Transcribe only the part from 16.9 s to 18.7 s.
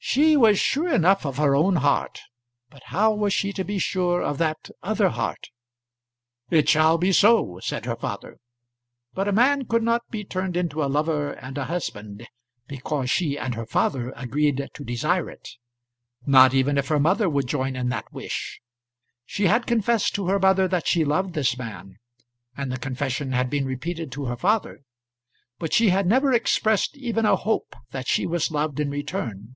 mother would join in that wish.